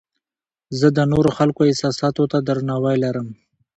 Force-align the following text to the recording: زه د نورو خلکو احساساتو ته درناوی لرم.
زه 0.79 0.87
د 0.97 0.99
نورو 1.11 1.29
خلکو 1.37 1.61
احساساتو 1.69 2.23
ته 2.31 2.37
درناوی 2.47 2.95
لرم. 3.03 3.27